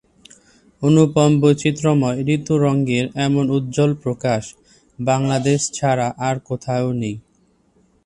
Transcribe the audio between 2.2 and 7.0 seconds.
ঋতুরঙ্গের এমন উজ্জ্বল প্রকাশ বাংলাদেশ ছাড়া আর কোথাও